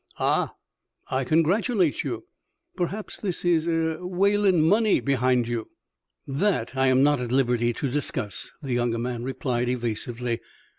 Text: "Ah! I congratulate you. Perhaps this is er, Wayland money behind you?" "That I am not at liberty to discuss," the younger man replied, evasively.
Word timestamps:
"Ah! 0.17 0.53
I 1.11 1.23
congratulate 1.23 2.03
you. 2.03 2.23
Perhaps 2.75 3.17
this 3.17 3.45
is 3.45 3.67
er, 3.67 3.99
Wayland 4.03 4.63
money 4.63 4.99
behind 4.99 5.47
you?" 5.47 5.69
"That 6.27 6.75
I 6.75 6.87
am 6.87 7.03
not 7.03 7.19
at 7.19 7.31
liberty 7.31 7.71
to 7.73 7.87
discuss," 7.91 8.49
the 8.63 8.73
younger 8.73 8.97
man 8.97 9.21
replied, 9.23 9.69
evasively. 9.69 10.39